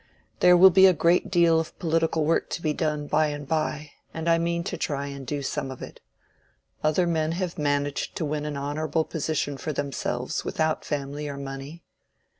There 0.39 0.57
will 0.57 0.71
be 0.71 0.87
a 0.87 0.93
great 0.93 1.29
deal 1.29 1.59
of 1.59 1.77
political 1.77 2.25
work 2.25 2.49
to 2.57 2.61
be 2.63 2.73
done 2.73 3.05
by 3.05 3.27
and 3.27 3.47
by, 3.47 3.91
and 4.15 4.27
I 4.27 4.39
mean 4.39 4.63
to 4.63 4.75
try 4.75 5.05
and 5.05 5.27
do 5.27 5.43
some 5.43 5.69
of 5.69 5.83
it. 5.83 6.01
Other 6.83 7.05
men 7.05 7.33
have 7.33 7.59
managed 7.59 8.15
to 8.15 8.25
win 8.25 8.45
an 8.45 8.57
honorable 8.57 9.05
position 9.05 9.57
for 9.57 9.73
themselves 9.73 10.43
without 10.43 10.83
family 10.83 11.29
or 11.29 11.37
money." 11.37 11.83